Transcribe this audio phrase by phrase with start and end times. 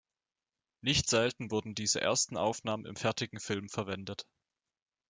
[0.83, 4.25] Nicht selten wurden diese ersten Aufnahmen im fertigen Film verwendet.